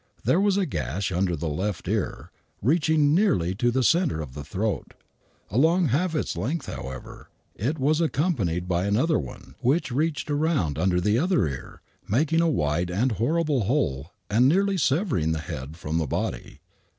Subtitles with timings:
[0.23, 4.43] There was a gash under the left ear, reaching nearly to the centre of the
[4.43, 4.95] throat.
[5.51, 10.99] Along half its length, however, it was accompanied by another one, which reached around under
[10.99, 15.99] the other ear, making a wide and horrible hole and nearly severing the head from
[15.99, 16.57] the l>ody.